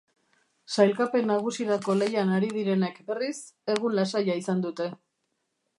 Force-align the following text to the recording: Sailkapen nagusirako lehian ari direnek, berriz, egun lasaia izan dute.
Sailkapen 0.75 1.29
nagusirako 1.31 1.97
lehian 1.99 2.33
ari 2.39 2.49
direnek, 2.57 2.99
berriz, 3.11 3.37
egun 3.77 3.99
lasaia 4.01 4.41
izan 4.45 4.67
dute. 4.69 4.91